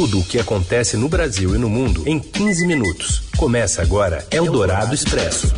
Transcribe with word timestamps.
Tudo 0.00 0.20
o 0.20 0.24
que 0.24 0.38
acontece 0.38 0.96
no 0.96 1.10
Brasil 1.10 1.54
e 1.54 1.58
no 1.58 1.68
mundo 1.68 2.08
em 2.08 2.18
15 2.18 2.66
minutos. 2.66 3.20
Começa 3.36 3.82
agora 3.82 4.26
Eldorado 4.30 4.94
Expresso. 4.94 5.52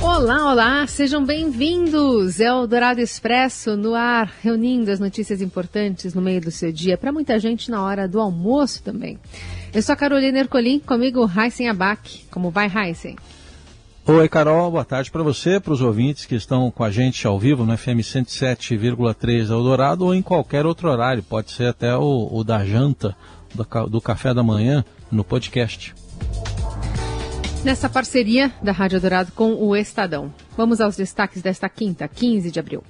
Olá, 0.00 0.50
olá, 0.52 0.86
sejam 0.86 1.22
bem-vindos. 1.22 2.40
É 2.40 2.50
o 2.50 2.66
Dourado 2.66 3.02
Expresso 3.02 3.76
no 3.76 3.94
ar, 3.94 4.32
reunindo 4.42 4.90
as 4.90 4.98
notícias 4.98 5.42
importantes 5.42 6.14
no 6.14 6.22
meio 6.22 6.40
do 6.40 6.50
seu 6.50 6.72
dia, 6.72 6.96
para 6.96 7.12
muita 7.12 7.38
gente 7.38 7.70
na 7.70 7.82
hora 7.82 8.08
do 8.08 8.20
almoço 8.20 8.82
também. 8.82 9.18
Eu 9.74 9.82
sou 9.82 9.92
a 9.92 9.96
Carolina 9.96 10.38
Ercolim, 10.38 10.78
comigo 10.78 11.30
Heisen 11.30 11.68
Abac. 11.68 12.24
Como 12.30 12.50
vai, 12.50 12.72
Heisen? 12.74 13.16
Oi, 14.08 14.28
Carol, 14.28 14.70
boa 14.70 14.84
tarde 14.84 15.10
para 15.10 15.24
você, 15.24 15.58
para 15.58 15.72
os 15.72 15.80
ouvintes 15.80 16.26
que 16.26 16.36
estão 16.36 16.70
com 16.70 16.84
a 16.84 16.90
gente 16.92 17.26
ao 17.26 17.40
vivo 17.40 17.66
no 17.66 17.76
FM 17.76 17.98
107,3 18.04 19.50
Eldorado 19.50 20.04
ou 20.04 20.14
em 20.14 20.22
qualquer 20.22 20.64
outro 20.64 20.88
horário, 20.88 21.24
pode 21.24 21.50
ser 21.50 21.66
até 21.66 21.96
o, 21.96 22.28
o 22.30 22.44
da 22.44 22.64
janta, 22.64 23.16
do, 23.52 23.64
do 23.88 24.00
café 24.00 24.32
da 24.32 24.44
manhã, 24.44 24.84
no 25.10 25.24
podcast. 25.24 25.92
Nessa 27.64 27.88
parceria 27.88 28.52
da 28.62 28.70
Rádio 28.70 29.00
Dourado 29.00 29.32
com 29.32 29.52
o 29.54 29.74
Estadão. 29.74 30.32
Vamos 30.56 30.80
aos 30.80 30.94
destaques 30.94 31.42
desta 31.42 31.68
quinta, 31.68 32.06
15 32.06 32.52
de 32.52 32.60
abril. 32.60 32.84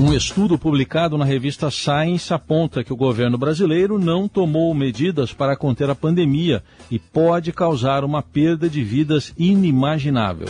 Um 0.00 0.14
estudo 0.14 0.58
publicado 0.58 1.18
na 1.18 1.26
revista 1.26 1.70
Science 1.70 2.32
aponta 2.32 2.82
que 2.82 2.90
o 2.90 2.96
governo 2.96 3.36
brasileiro 3.36 3.98
não 3.98 4.26
tomou 4.26 4.72
medidas 4.72 5.34
para 5.34 5.54
conter 5.54 5.90
a 5.90 5.94
pandemia 5.94 6.64
e 6.90 6.98
pode 6.98 7.52
causar 7.52 8.02
uma 8.02 8.22
perda 8.22 8.66
de 8.66 8.82
vidas 8.82 9.34
inimaginável. 9.36 10.48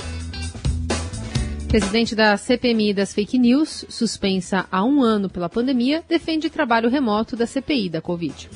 Presidente 1.66 2.14
da 2.14 2.36
CPMI 2.36 2.94
das 2.94 3.12
Fake 3.12 3.40
News, 3.40 3.84
suspensa 3.88 4.66
há 4.70 4.84
um 4.84 5.02
ano 5.02 5.28
pela 5.28 5.48
pandemia, 5.48 6.04
defende 6.08 6.48
trabalho 6.48 6.88
remoto 6.88 7.34
da 7.34 7.44
CPI 7.44 7.88
da 7.88 8.00
Covid. 8.00 8.48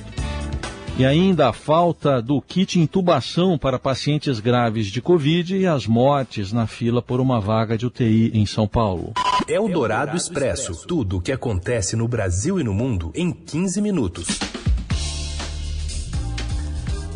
E 0.97 1.05
ainda 1.05 1.49
a 1.49 1.53
falta 1.53 2.23
do 2.23 2.41
kit 2.41 2.79
intubação 2.79 3.59
para 3.59 3.81
pacientes 3.81 4.39
graves 4.39 4.87
de 4.87 5.03
Covid 5.03 5.57
e 5.57 5.67
as 5.67 5.89
mortes 5.89 6.53
na 6.53 6.69
fila 6.69 7.03
por 7.03 7.19
uma 7.19 7.41
vaga 7.41 7.77
de 7.77 7.85
UTI 7.85 8.31
em 8.33 8.47
São 8.47 8.69
Paulo. 8.69 9.13
É 9.49 9.59
o 9.59 9.67
Dourado 9.67 10.17
Expresso. 10.17 10.87
Tudo 10.87 11.17
o 11.17 11.21
que 11.21 11.33
acontece 11.33 11.97
no 11.97 12.07
Brasil 12.07 12.61
e 12.61 12.63
no 12.63 12.73
mundo 12.73 13.11
em 13.13 13.33
15 13.33 13.83
minutos. 13.83 14.39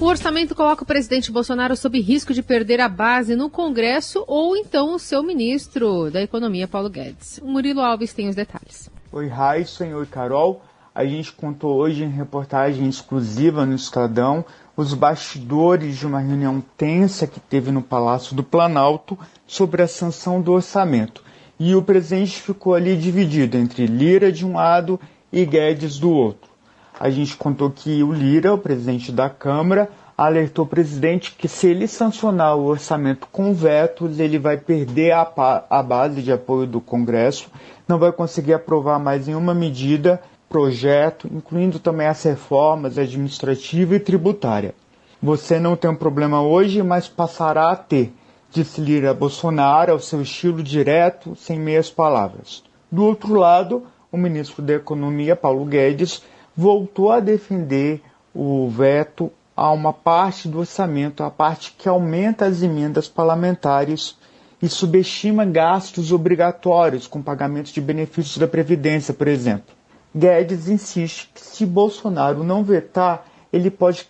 O 0.01 0.07
orçamento 0.07 0.57
coloca 0.57 0.83
o 0.83 0.87
presidente 0.87 1.31
Bolsonaro 1.31 1.77
sob 1.77 2.01
risco 2.01 2.35
de 2.35 2.43
perder 2.43 2.81
a 2.81 2.89
base 2.89 3.37
no 3.37 3.49
Congresso 3.49 4.25
ou 4.27 4.57
então 4.57 4.97
o 4.97 4.99
seu 4.99 5.23
ministro 5.23 6.11
da 6.11 6.21
Economia, 6.21 6.67
Paulo 6.67 6.91
Guedes. 6.91 7.39
O 7.41 7.47
Murilo 7.47 7.81
Alves 7.81 8.13
tem 8.13 8.29
os 8.29 8.35
detalhes. 8.35 8.91
Oi, 9.13 9.29
Raíssa, 9.29 9.85
oi, 9.85 10.07
Carol. 10.07 10.63
A 10.99 11.07
gente 11.07 11.31
contou 11.33 11.77
hoje 11.77 12.03
em 12.03 12.09
reportagem 12.09 12.89
exclusiva 12.89 13.65
no 13.65 13.77
Estadão 13.77 14.45
os 14.77 14.95
bastidores 14.95 15.97
de 15.97 16.05
uma 16.05 16.19
reunião 16.19 16.61
tensa 16.77 17.25
que 17.25 17.39
teve 17.39 17.71
no 17.71 17.81
Palácio 17.81 18.35
do 18.35 18.43
Planalto 18.43 19.17
sobre 19.47 19.81
a 19.81 19.87
sanção 19.87 20.41
do 20.41 20.51
orçamento. 20.51 21.23
E 21.57 21.73
o 21.73 21.83
presidente 21.83 22.43
ficou 22.43 22.75
ali 22.75 22.97
dividido 22.97 23.57
entre 23.57 23.87
Lira 23.87 24.33
de 24.33 24.45
um 24.45 24.55
lado 24.55 24.99
e 25.33 25.45
Guedes 25.45 26.01
do 26.01 26.11
outro. 26.11 26.51
A 26.99 27.09
gente 27.11 27.37
contou 27.37 27.71
que 27.71 28.03
o 28.03 28.13
Lira, 28.13 28.53
o 28.53 28.59
presidente 28.59 29.13
da 29.13 29.31
Câmara, 29.31 29.89
alertou 30.17 30.65
o 30.65 30.69
presidente 30.69 31.37
que 31.39 31.47
se 31.47 31.69
ele 31.69 31.87
sancionar 31.87 32.57
o 32.57 32.65
orçamento 32.65 33.29
com 33.31 33.55
vetos, 33.55 34.19
ele 34.19 34.37
vai 34.37 34.57
perder 34.57 35.13
a, 35.13 35.65
a 35.71 35.81
base 35.81 36.23
de 36.23 36.33
apoio 36.33 36.67
do 36.67 36.81
Congresso, 36.81 37.49
não 37.87 38.01
vai 38.01 38.11
conseguir 38.11 38.55
aprovar 38.55 38.99
mais 38.99 39.29
nenhuma 39.29 39.55
medida 39.55 40.21
projeto, 40.49 41.29
incluindo 41.33 41.79
também 41.79 42.07
as 42.07 42.23
reformas 42.23 42.99
administrativa 42.99 43.95
e 43.97 44.01
tributária. 44.01 44.75
Você 45.23 45.59
não 45.59 45.77
tem 45.77 45.91
um 45.91 45.97
problema 45.97 46.43
hoje, 46.43 46.83
mas 46.83 47.09
passará 47.09 47.71
a 47.71 47.77
ter, 47.77 48.13
disse 48.51 48.81
Lira 48.81 49.13
Bolsonaro 49.13 49.93
ao 49.93 49.99
seu 49.99 50.23
estilo 50.23 50.63
direto, 50.63 51.35
sem 51.37 51.59
meias 51.59 51.91
palavras. 51.91 52.63
Do 52.91 53.05
outro 53.05 53.35
lado, 53.35 53.85
o 54.11 54.17
ministro 54.17 54.63
da 54.63 54.75
Economia, 54.75 55.37
Paulo 55.37 55.65
Guedes, 55.65 56.23
voltou 56.57 57.11
a 57.11 57.21
defender 57.21 58.01
o 58.35 58.69
veto 58.69 59.31
a 59.57 59.73
uma 59.73 59.93
parte 59.93 60.49
do 60.49 60.61
orçamento, 60.61 61.23
a 61.25 61.31
parte 61.31 61.75
que 61.77 61.89
aumenta 61.89 62.47
as 62.47 62.63
emendas 62.63 63.09
parlamentares 63.09 64.17
e 64.63 64.69
subestima 64.69 65.45
gastos 65.45 66.13
obrigatórios 66.13 67.07
com 67.07 67.21
pagamento 67.21 67.73
de 67.73 67.81
benefícios 67.81 68.39
da 68.39 68.47
Previdência, 68.47 69.13
por 69.13 69.29
exemplo. 69.29 69.78
Guedes 70.19 70.69
insiste 70.69 71.31
que 71.33 71.41
se 71.41 71.65
Bolsonaro 71.65 72.43
não 72.43 72.65
vetar, 72.65 73.25
ele 73.53 73.71
pode 73.71 74.05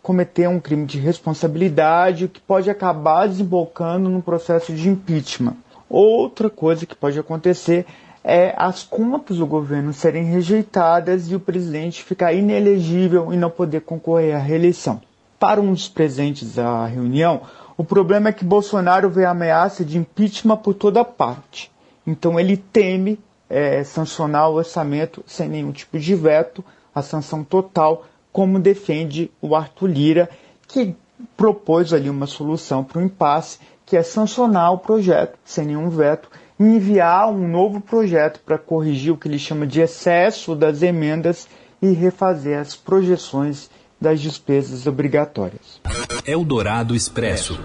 cometer 0.00 0.48
um 0.48 0.60
crime 0.60 0.86
de 0.86 0.96
responsabilidade, 1.00 2.28
que 2.28 2.40
pode 2.40 2.70
acabar 2.70 3.26
desembocando 3.26 4.08
no 4.08 4.22
processo 4.22 4.72
de 4.72 4.88
impeachment. 4.88 5.56
Outra 5.88 6.48
coisa 6.48 6.86
que 6.86 6.94
pode 6.94 7.18
acontecer 7.18 7.84
é 8.22 8.54
as 8.56 8.84
contas 8.84 9.38
do 9.38 9.46
governo 9.46 9.92
serem 9.92 10.22
rejeitadas 10.22 11.28
e 11.28 11.34
o 11.34 11.40
presidente 11.40 12.04
ficar 12.04 12.32
inelegível 12.32 13.32
e 13.32 13.36
não 13.36 13.50
poder 13.50 13.80
concorrer 13.80 14.36
à 14.36 14.38
reeleição. 14.38 15.00
Para 15.36 15.60
um 15.60 15.72
dos 15.72 15.88
presentes 15.88 16.60
à 16.60 16.86
reunião, 16.86 17.40
o 17.76 17.82
problema 17.82 18.28
é 18.28 18.32
que 18.32 18.44
Bolsonaro 18.44 19.10
vê 19.10 19.24
a 19.24 19.30
ameaça 19.30 19.84
de 19.84 19.98
impeachment 19.98 20.58
por 20.58 20.74
toda 20.74 21.04
parte. 21.04 21.72
Então 22.06 22.38
ele 22.38 22.56
teme 22.56 23.18
é, 23.50 23.82
sancionar 23.82 24.48
o 24.48 24.54
orçamento 24.54 25.24
sem 25.26 25.48
nenhum 25.48 25.72
tipo 25.72 25.98
de 25.98 26.14
veto, 26.14 26.64
a 26.94 27.02
sanção 27.02 27.42
total, 27.42 28.06
como 28.32 28.60
defende 28.60 29.30
o 29.42 29.56
Arthur 29.56 29.88
Lira, 29.88 30.30
que 30.68 30.94
propôs 31.36 31.92
ali 31.92 32.08
uma 32.08 32.26
solução 32.26 32.84
para 32.84 33.00
o 33.00 33.04
impasse, 33.04 33.58
que 33.84 33.96
é 33.96 34.02
sancionar 34.04 34.72
o 34.72 34.78
projeto 34.78 35.36
sem 35.44 35.66
nenhum 35.66 35.90
veto 35.90 36.30
e 36.58 36.62
enviar 36.62 37.28
um 37.28 37.48
novo 37.48 37.80
projeto 37.80 38.40
para 38.46 38.56
corrigir 38.56 39.12
o 39.12 39.16
que 39.16 39.26
ele 39.26 39.38
chama 39.38 39.66
de 39.66 39.80
excesso 39.80 40.54
das 40.54 40.82
emendas 40.82 41.48
e 41.82 41.90
refazer 41.90 42.58
as 42.58 42.76
projeções 42.76 43.68
das 44.00 44.20
despesas 44.20 44.86
obrigatórias. 44.86 45.80
Eldorado 46.24 46.94
Expresso. 46.94 47.58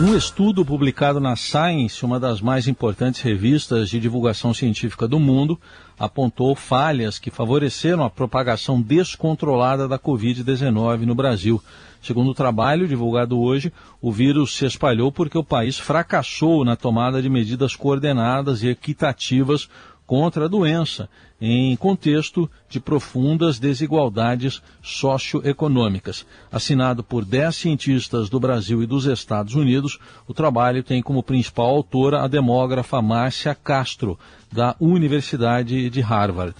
Um 0.00 0.14
estudo 0.14 0.64
publicado 0.64 1.18
na 1.18 1.34
Science, 1.34 2.04
uma 2.04 2.20
das 2.20 2.40
mais 2.40 2.68
importantes 2.68 3.20
revistas 3.20 3.90
de 3.90 3.98
divulgação 3.98 4.54
científica 4.54 5.08
do 5.08 5.18
mundo, 5.18 5.58
apontou 5.98 6.54
falhas 6.54 7.18
que 7.18 7.32
favoreceram 7.32 8.04
a 8.04 8.10
propagação 8.10 8.80
descontrolada 8.80 9.88
da 9.88 9.98
Covid-19 9.98 11.00
no 11.00 11.16
Brasil. 11.16 11.60
Segundo 12.00 12.30
o 12.30 12.34
trabalho 12.34 12.86
divulgado 12.86 13.40
hoje, 13.40 13.72
o 14.00 14.12
vírus 14.12 14.56
se 14.56 14.64
espalhou 14.66 15.10
porque 15.10 15.36
o 15.36 15.42
país 15.42 15.80
fracassou 15.80 16.64
na 16.64 16.76
tomada 16.76 17.20
de 17.20 17.28
medidas 17.28 17.74
coordenadas 17.74 18.62
e 18.62 18.68
equitativas 18.68 19.68
contra 20.08 20.46
a 20.46 20.48
doença, 20.48 21.06
em 21.38 21.76
contexto 21.76 22.50
de 22.66 22.80
profundas 22.80 23.58
desigualdades 23.58 24.62
socioeconômicas. 24.82 26.24
Assinado 26.50 27.04
por 27.04 27.26
dez 27.26 27.56
cientistas 27.56 28.30
do 28.30 28.40
Brasil 28.40 28.82
e 28.82 28.86
dos 28.86 29.04
Estados 29.04 29.54
Unidos, 29.54 29.98
o 30.26 30.32
trabalho 30.32 30.82
tem 30.82 31.02
como 31.02 31.22
principal 31.22 31.66
autora 31.66 32.22
a 32.22 32.26
demógrafa 32.26 33.02
Márcia 33.02 33.54
Castro, 33.54 34.18
da 34.50 34.74
Universidade 34.80 35.90
de 35.90 36.00
Harvard. 36.00 36.54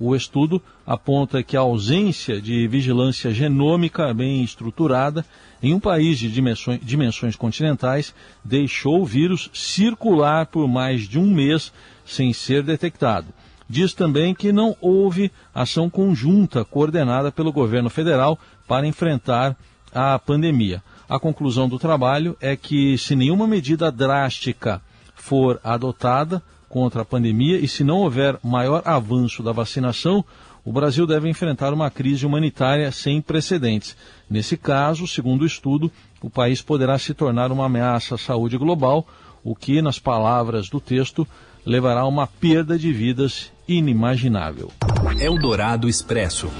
O 0.00 0.16
estudo 0.16 0.60
aponta 0.86 1.42
que 1.42 1.58
a 1.58 1.60
ausência 1.60 2.40
de 2.40 2.66
vigilância 2.66 3.32
genômica 3.32 4.12
bem 4.14 4.42
estruturada 4.42 5.24
em 5.62 5.74
um 5.74 5.78
país 5.78 6.18
de 6.18 6.30
dimensões, 6.30 6.80
dimensões 6.82 7.36
continentais 7.36 8.14
deixou 8.42 9.02
o 9.02 9.06
vírus 9.06 9.50
circular 9.52 10.46
por 10.46 10.66
mais 10.66 11.02
de 11.02 11.18
um 11.18 11.32
mês 11.32 11.70
sem 12.04 12.32
ser 12.32 12.62
detectado. 12.62 13.26
Diz 13.68 13.94
também 13.94 14.34
que 14.34 14.52
não 14.52 14.76
houve 14.80 15.32
ação 15.54 15.88
conjunta 15.88 16.64
coordenada 16.64 17.32
pelo 17.32 17.52
governo 17.52 17.88
federal 17.88 18.38
para 18.68 18.86
enfrentar 18.86 19.56
a 19.92 20.18
pandemia. 20.18 20.82
A 21.08 21.18
conclusão 21.18 21.68
do 21.68 21.78
trabalho 21.78 22.36
é 22.40 22.56
que, 22.56 22.98
se 22.98 23.14
nenhuma 23.14 23.46
medida 23.46 23.90
drástica 23.90 24.82
for 25.14 25.60
adotada 25.62 26.42
contra 26.68 27.02
a 27.02 27.04
pandemia 27.04 27.58
e 27.58 27.68
se 27.68 27.84
não 27.84 27.98
houver 27.98 28.38
maior 28.42 28.82
avanço 28.84 29.42
da 29.42 29.52
vacinação, 29.52 30.24
o 30.64 30.72
Brasil 30.72 31.06
deve 31.06 31.28
enfrentar 31.28 31.72
uma 31.72 31.90
crise 31.90 32.24
humanitária 32.24 32.90
sem 32.90 33.20
precedentes. 33.20 33.96
Nesse 34.28 34.56
caso, 34.56 35.06
segundo 35.06 35.42
o 35.42 35.46
estudo, 35.46 35.92
o 36.22 36.30
país 36.30 36.62
poderá 36.62 36.98
se 36.98 37.12
tornar 37.12 37.52
uma 37.52 37.66
ameaça 37.66 38.14
à 38.14 38.18
saúde 38.18 38.56
global, 38.56 39.06
o 39.42 39.54
que, 39.54 39.82
nas 39.82 39.98
palavras 39.98 40.70
do 40.70 40.80
texto, 40.80 41.28
levará 41.64 42.00
a 42.00 42.06
uma 42.06 42.26
perda 42.26 42.78
de 42.78 42.92
vidas 42.92 43.52
inimaginável. 43.66 44.70
Eldorado 45.18 45.88
Expresso. 45.88 46.50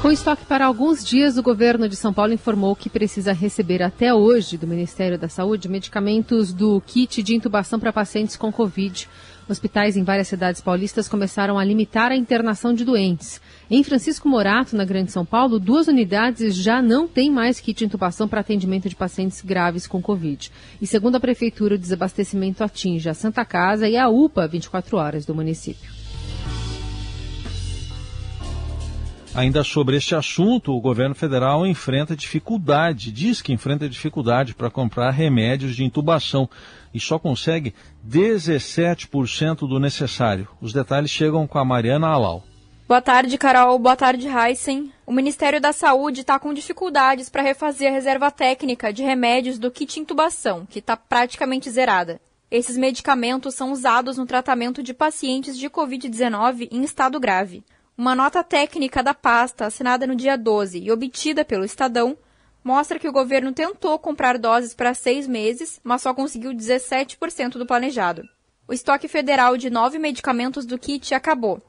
Com 0.00 0.10
estoque 0.10 0.44
para 0.44 0.66
alguns 0.66 1.04
dias, 1.04 1.36
o 1.36 1.42
governo 1.42 1.88
de 1.88 1.96
São 1.96 2.12
Paulo 2.12 2.32
informou 2.32 2.76
que 2.76 2.88
precisa 2.88 3.32
receber 3.32 3.82
até 3.82 4.14
hoje 4.14 4.56
do 4.56 4.66
Ministério 4.66 5.18
da 5.18 5.28
Saúde 5.28 5.68
medicamentos 5.68 6.52
do 6.52 6.80
kit 6.86 7.22
de 7.22 7.34
intubação 7.34 7.80
para 7.80 7.92
pacientes 7.92 8.36
com 8.36 8.52
Covid. 8.52 9.08
Hospitais 9.48 9.96
em 9.96 10.02
várias 10.02 10.26
cidades 10.26 10.60
paulistas 10.60 11.08
começaram 11.08 11.56
a 11.56 11.64
limitar 11.64 12.10
a 12.10 12.16
internação 12.16 12.74
de 12.74 12.84
doentes. 12.84 13.40
Em 13.70 13.84
Francisco 13.84 14.28
Morato, 14.28 14.76
na 14.76 14.84
Grande 14.84 15.12
São 15.12 15.24
Paulo, 15.24 15.60
duas 15.60 15.86
unidades 15.86 16.56
já 16.56 16.82
não 16.82 17.06
têm 17.06 17.30
mais 17.30 17.60
kit 17.60 17.78
de 17.78 17.84
intubação 17.84 18.26
para 18.26 18.40
atendimento 18.40 18.88
de 18.88 18.96
pacientes 18.96 19.40
graves 19.42 19.86
com 19.86 20.02
Covid. 20.02 20.50
E 20.80 20.86
segundo 20.86 21.16
a 21.16 21.20
Prefeitura, 21.20 21.76
o 21.76 21.78
desabastecimento 21.78 22.64
atinge 22.64 23.08
a 23.08 23.14
Santa 23.14 23.44
Casa 23.44 23.88
e 23.88 23.96
a 23.96 24.08
UPA 24.08 24.48
24 24.48 24.96
horas 24.96 25.24
do 25.24 25.34
município. 25.34 25.95
Ainda 29.36 29.62
sobre 29.62 29.98
este 29.98 30.14
assunto, 30.14 30.72
o 30.72 30.80
governo 30.80 31.14
federal 31.14 31.66
enfrenta 31.66 32.16
dificuldade, 32.16 33.12
diz 33.12 33.42
que 33.42 33.52
enfrenta 33.52 33.86
dificuldade 33.86 34.54
para 34.54 34.70
comprar 34.70 35.10
remédios 35.10 35.76
de 35.76 35.84
intubação 35.84 36.48
e 36.94 36.98
só 36.98 37.18
consegue 37.18 37.74
17% 38.08 39.68
do 39.68 39.78
necessário. 39.78 40.48
Os 40.58 40.72
detalhes 40.72 41.10
chegam 41.10 41.46
com 41.46 41.58
a 41.58 41.64
Mariana 41.66 42.06
Alau. 42.06 42.44
Boa 42.88 43.02
tarde, 43.02 43.36
Carol. 43.36 43.78
Boa 43.78 43.94
tarde, 43.94 44.26
Heisen. 44.26 44.90
O 45.04 45.12
Ministério 45.12 45.60
da 45.60 45.74
Saúde 45.74 46.22
está 46.22 46.38
com 46.38 46.54
dificuldades 46.54 47.28
para 47.28 47.42
refazer 47.42 47.90
a 47.90 47.94
reserva 47.94 48.30
técnica 48.30 48.90
de 48.90 49.02
remédios 49.02 49.58
do 49.58 49.70
kit 49.70 50.00
intubação, 50.00 50.64
que 50.64 50.78
está 50.78 50.96
praticamente 50.96 51.68
zerada. 51.68 52.18
Esses 52.50 52.78
medicamentos 52.78 53.54
são 53.54 53.70
usados 53.70 54.16
no 54.16 54.24
tratamento 54.24 54.82
de 54.82 54.94
pacientes 54.94 55.58
de 55.58 55.68
Covid-19 55.68 56.68
em 56.70 56.82
estado 56.84 57.20
grave. 57.20 57.62
Uma 57.98 58.14
nota 58.14 58.44
técnica 58.44 59.02
da 59.02 59.14
pasta, 59.14 59.64
assinada 59.64 60.06
no 60.06 60.14
dia 60.14 60.36
12 60.36 60.78
e 60.78 60.92
obtida 60.92 61.46
pelo 61.46 61.64
Estadão, 61.64 62.14
mostra 62.62 62.98
que 62.98 63.08
o 63.08 63.12
governo 63.12 63.54
tentou 63.54 63.98
comprar 63.98 64.36
doses 64.36 64.74
para 64.74 64.92
seis 64.92 65.26
meses, 65.26 65.80
mas 65.82 66.02
só 66.02 66.12
conseguiu 66.12 66.52
17% 66.52 67.52
do 67.52 67.64
planejado. 67.64 68.28
O 68.68 68.74
estoque 68.74 69.08
federal 69.08 69.56
de 69.56 69.70
nove 69.70 69.98
medicamentos 69.98 70.66
do 70.66 70.78
kit 70.78 71.14
acabou, 71.14 71.62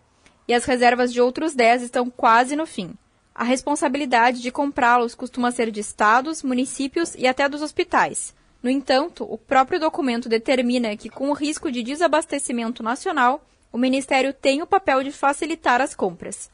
e 0.46 0.54
as 0.54 0.66
reservas 0.66 1.14
de 1.14 1.22
outros 1.22 1.56
dez 1.56 1.82
estão 1.82 2.10
quase 2.10 2.58
no 2.58 2.66
fim. 2.66 2.94
A 3.34 3.46
responsabilidade 3.46 4.42
de 4.42 4.52
comprá-los 4.52 5.16
costuma 5.16 5.52
ser 5.52 5.72
de 5.72 5.80
estados, 5.80 6.44
municípios 6.44 7.16
e 7.16 7.26
até 7.26 7.48
dos 7.48 7.62
hospitais. 7.62 8.36
No 8.62 8.70
entanto, 8.70 9.24
o 9.24 9.38
próprio 9.38 9.80
documento 9.80 10.28
determina 10.28 10.98
que, 10.98 11.10
com 11.10 11.30
o 11.30 11.34
risco 11.34 11.72
de 11.72 11.82
desabastecimento 11.82 12.84
nacional, 12.84 13.42
o 13.78 13.80
Ministério 13.80 14.34
tem 14.34 14.64
o 14.64 14.66
papel 14.66 15.04
de 15.04 15.12
facilitar 15.12 15.82
as 15.82 15.94
compras. 15.94 16.50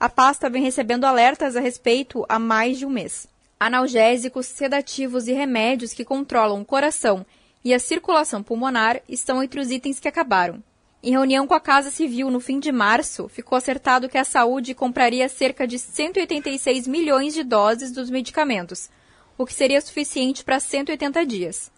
A 0.00 0.08
pasta 0.08 0.48
vem 0.48 0.62
recebendo 0.62 1.04
alertas 1.04 1.54
a 1.54 1.60
respeito 1.60 2.24
há 2.30 2.38
mais 2.38 2.78
de 2.78 2.86
um 2.86 2.88
mês. 2.88 3.28
Analgésicos, 3.60 4.46
sedativos 4.46 5.28
e 5.28 5.34
remédios 5.34 5.92
que 5.92 6.02
controlam 6.02 6.62
o 6.62 6.64
coração 6.64 7.26
e 7.62 7.74
a 7.74 7.78
circulação 7.78 8.42
pulmonar 8.42 9.02
estão 9.06 9.42
entre 9.42 9.60
os 9.60 9.70
itens 9.70 10.00
que 10.00 10.08
acabaram. 10.08 10.62
Em 11.02 11.10
reunião 11.10 11.46
com 11.46 11.52
a 11.52 11.60
Casa 11.60 11.90
Civil 11.90 12.30
no 12.30 12.40
fim 12.40 12.58
de 12.58 12.72
março, 12.72 13.28
ficou 13.28 13.58
acertado 13.58 14.08
que 14.08 14.16
a 14.16 14.24
saúde 14.24 14.74
compraria 14.74 15.28
cerca 15.28 15.66
de 15.66 15.78
186 15.78 16.88
milhões 16.88 17.34
de 17.34 17.44
doses 17.44 17.92
dos 17.92 18.08
medicamentos, 18.08 18.88
o 19.36 19.44
que 19.44 19.52
seria 19.52 19.80
suficiente 19.82 20.42
para 20.42 20.58
180 20.58 21.26
dias. 21.26 21.71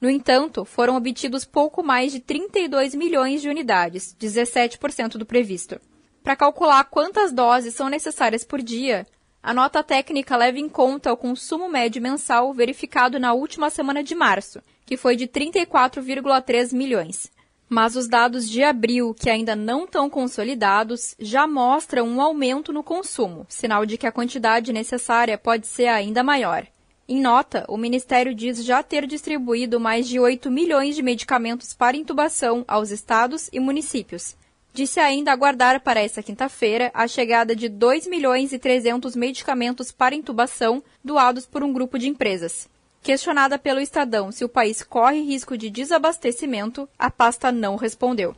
No 0.00 0.08
entanto, 0.08 0.64
foram 0.64 0.96
obtidos 0.96 1.44
pouco 1.44 1.82
mais 1.82 2.12
de 2.12 2.20
32 2.20 2.94
milhões 2.94 3.42
de 3.42 3.48
unidades, 3.48 4.14
17% 4.18 5.16
do 5.16 5.26
previsto. 5.26 5.80
Para 6.22 6.36
calcular 6.36 6.84
quantas 6.84 7.32
doses 7.32 7.74
são 7.74 7.88
necessárias 7.88 8.44
por 8.44 8.62
dia, 8.62 9.06
a 9.42 9.54
nota 9.54 9.82
técnica 9.82 10.36
leva 10.36 10.58
em 10.58 10.68
conta 10.68 11.12
o 11.12 11.16
consumo 11.16 11.68
médio 11.68 12.02
mensal 12.02 12.52
verificado 12.52 13.18
na 13.18 13.32
última 13.32 13.70
semana 13.70 14.02
de 14.02 14.14
março, 14.14 14.60
que 14.84 14.96
foi 14.96 15.16
de 15.16 15.26
34,3 15.26 16.74
milhões. 16.74 17.30
Mas 17.68 17.96
os 17.96 18.08
dados 18.08 18.48
de 18.48 18.62
abril, 18.62 19.14
que 19.14 19.28
ainda 19.28 19.54
não 19.54 19.84
estão 19.84 20.08
consolidados, 20.08 21.14
já 21.18 21.46
mostram 21.46 22.06
um 22.06 22.20
aumento 22.20 22.72
no 22.72 22.82
consumo, 22.82 23.46
sinal 23.48 23.84
de 23.84 23.98
que 23.98 24.06
a 24.06 24.12
quantidade 24.12 24.72
necessária 24.72 25.36
pode 25.36 25.66
ser 25.66 25.88
ainda 25.88 26.22
maior. 26.22 26.66
Em 27.10 27.22
nota, 27.22 27.64
o 27.68 27.78
Ministério 27.78 28.34
diz 28.34 28.62
já 28.62 28.82
ter 28.82 29.06
distribuído 29.06 29.80
mais 29.80 30.06
de 30.06 30.20
8 30.20 30.50
milhões 30.50 30.94
de 30.94 31.02
medicamentos 31.02 31.72
para 31.72 31.96
intubação 31.96 32.66
aos 32.68 32.90
estados 32.90 33.48
e 33.50 33.58
municípios. 33.58 34.36
Disse 34.74 35.00
ainda 35.00 35.32
aguardar 35.32 35.80
para 35.80 36.02
esta 36.02 36.22
quinta-feira 36.22 36.90
a 36.92 37.08
chegada 37.08 37.56
de 37.56 37.66
2 37.66 38.06
milhões 38.06 38.52
e 38.52 38.58
300 38.58 39.16
medicamentos 39.16 39.90
para 39.90 40.14
intubação 40.14 40.82
doados 41.02 41.46
por 41.46 41.62
um 41.62 41.72
grupo 41.72 41.98
de 41.98 42.08
empresas. 42.08 42.68
Questionada 43.02 43.58
pelo 43.58 43.80
Estadão 43.80 44.30
se 44.30 44.44
o 44.44 44.48
país 44.48 44.82
corre 44.82 45.22
risco 45.22 45.56
de 45.56 45.70
desabastecimento, 45.70 46.86
a 46.98 47.10
pasta 47.10 47.50
não 47.50 47.76
respondeu. 47.76 48.36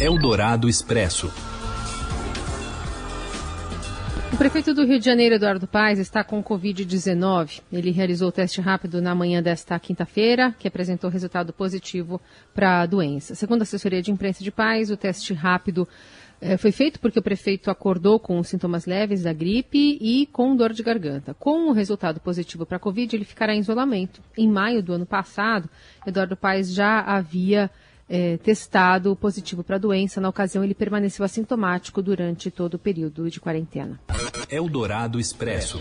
Eldorado 0.00 0.66
Expresso. 0.66 1.30
O 4.32 4.36
prefeito 4.36 4.74
do 4.74 4.84
Rio 4.84 4.98
de 4.98 5.04
Janeiro, 5.04 5.34
Eduardo 5.34 5.66
Paes, 5.66 5.98
está 5.98 6.22
com 6.22 6.42
Covid-19. 6.42 7.62
Ele 7.72 7.90
realizou 7.90 8.28
o 8.28 8.32
teste 8.32 8.60
rápido 8.60 9.00
na 9.00 9.14
manhã 9.14 9.42
desta 9.42 9.78
quinta-feira, 9.78 10.54
que 10.58 10.68
apresentou 10.68 11.10
resultado 11.10 11.52
positivo 11.52 12.20
para 12.54 12.82
a 12.82 12.86
doença. 12.86 13.34
Segundo 13.34 13.60
a 13.60 13.64
assessoria 13.64 14.02
de 14.02 14.12
imprensa 14.12 14.44
de 14.44 14.50
Paes, 14.50 14.90
o 14.90 14.96
teste 14.96 15.32
rápido 15.32 15.88
eh, 16.40 16.56
foi 16.56 16.70
feito 16.70 17.00
porque 17.00 17.18
o 17.18 17.22
prefeito 17.22 17.70
acordou 17.70 18.20
com 18.20 18.40
sintomas 18.42 18.86
leves 18.86 19.22
da 19.22 19.32
gripe 19.32 19.98
e 20.00 20.26
com 20.26 20.54
dor 20.54 20.72
de 20.72 20.82
garganta. 20.82 21.34
Com 21.34 21.68
o 21.68 21.72
resultado 21.72 22.20
positivo 22.20 22.64
para 22.64 22.76
a 22.76 22.80
Covid, 22.80 23.16
ele 23.16 23.24
ficará 23.24 23.54
em 23.54 23.60
isolamento. 23.60 24.22
Em 24.36 24.48
maio 24.48 24.82
do 24.82 24.92
ano 24.92 25.06
passado, 25.06 25.68
Eduardo 26.06 26.36
Paes 26.36 26.72
já 26.72 27.00
havia 27.00 27.70
é, 28.08 28.36
testado 28.38 29.14
positivo 29.14 29.62
para 29.62 29.76
a 29.76 29.78
doença. 29.78 30.20
Na 30.20 30.28
ocasião, 30.28 30.64
ele 30.64 30.74
permaneceu 30.74 31.24
assintomático 31.24 32.02
durante 32.02 32.50
todo 32.50 32.74
o 32.74 32.78
período 32.78 33.30
de 33.30 33.40
quarentena. 33.40 34.00
Eldorado 34.50 35.20
Expresso. 35.20 35.78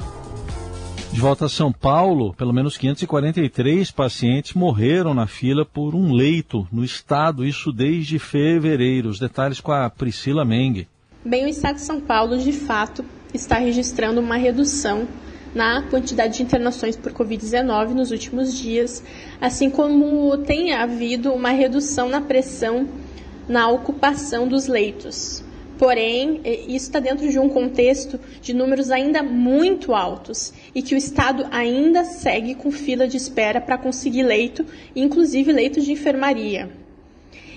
De 1.11 1.21
volta 1.21 1.45
a 1.45 1.49
São 1.49 1.71
Paulo, 1.71 2.33
pelo 2.33 2.53
menos 2.53 2.77
543 2.77 3.91
pacientes 3.91 4.53
morreram 4.53 5.13
na 5.13 5.25
fila 5.25 5.65
por 5.65 5.95
um 5.95 6.11
leito 6.11 6.67
no 6.71 6.83
estado, 6.83 7.45
isso 7.45 7.71
desde 7.71 8.19
fevereiro. 8.19 9.09
Os 9.09 9.17
detalhes 9.17 9.61
com 9.61 9.71
a 9.71 9.89
Priscila 9.89 10.43
Mengue. 10.43 10.87
Bem, 11.23 11.45
o 11.45 11.47
estado 11.47 11.75
de 11.75 11.81
São 11.81 12.01
Paulo, 12.01 12.37
de 12.37 12.51
fato, 12.51 13.03
está 13.33 13.57
registrando 13.57 14.19
uma 14.19 14.35
redução 14.35 15.07
na 15.53 15.81
quantidade 15.83 16.37
de 16.37 16.43
internações 16.43 16.95
por 16.95 17.11
Covid-19 17.13 17.89
nos 17.89 18.11
últimos 18.11 18.53
dias, 18.57 19.03
assim 19.39 19.69
como 19.69 20.37
tem 20.39 20.73
havido 20.73 21.33
uma 21.33 21.49
redução 21.49 22.09
na 22.09 22.21
pressão 22.21 22.87
na 23.47 23.69
ocupação 23.69 24.47
dos 24.47 24.67
leitos. 24.67 25.43
Porém, 25.77 26.41
isso 26.43 26.87
está 26.87 26.99
dentro 26.99 27.29
de 27.29 27.37
um 27.37 27.47
contexto 27.47 28.19
de 28.41 28.51
números 28.51 28.89
ainda 28.89 29.21
muito 29.21 29.93
altos 29.93 30.51
e 30.73 30.81
que 30.81 30.95
o 30.95 30.97
Estado 30.97 31.45
ainda 31.51 32.03
segue 32.03 32.55
com 32.55 32.71
fila 32.71 33.07
de 33.07 33.15
espera 33.15 33.61
para 33.61 33.77
conseguir 33.77 34.23
leito, 34.23 34.65
inclusive 34.95 35.51
leitos 35.51 35.85
de 35.85 35.91
enfermaria. 35.91 36.69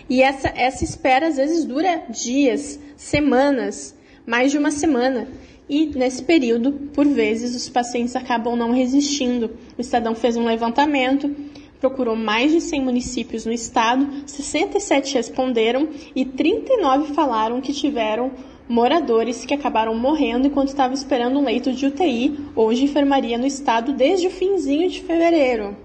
E 0.08 0.22
essa, 0.22 0.48
essa 0.54 0.84
espera 0.84 1.28
às 1.28 1.36
vezes 1.36 1.64
dura 1.64 2.02
dias, 2.10 2.78
semanas, 2.94 3.96
mais 4.26 4.50
de 4.52 4.58
uma 4.58 4.70
semana. 4.70 5.26
E 5.70 5.86
nesse 5.86 6.24
período, 6.24 6.72
por 6.92 7.06
vezes, 7.06 7.54
os 7.54 7.68
pacientes 7.68 8.16
acabam 8.16 8.56
não 8.56 8.72
resistindo. 8.72 9.52
O 9.78 9.80
Estadão 9.80 10.16
fez 10.16 10.36
um 10.36 10.44
levantamento, 10.44 11.32
procurou 11.80 12.16
mais 12.16 12.50
de 12.50 12.60
100 12.60 12.82
municípios 12.82 13.46
no 13.46 13.52
estado, 13.52 14.04
67 14.26 15.14
responderam 15.14 15.88
e 16.12 16.24
39 16.24 17.14
falaram 17.14 17.60
que 17.60 17.72
tiveram 17.72 18.32
moradores 18.68 19.44
que 19.44 19.54
acabaram 19.54 19.94
morrendo 19.94 20.48
enquanto 20.48 20.70
estavam 20.70 20.92
esperando 20.92 21.38
um 21.38 21.44
leito 21.44 21.72
de 21.72 21.86
UTI 21.86 22.36
ou 22.56 22.74
de 22.74 22.82
enfermaria 22.82 23.38
no 23.38 23.46
estado 23.46 23.92
desde 23.92 24.26
o 24.26 24.30
finzinho 24.30 24.90
de 24.90 25.00
fevereiro. 25.00 25.76